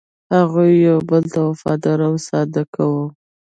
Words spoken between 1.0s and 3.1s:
بل ته وفادار او صادق وو.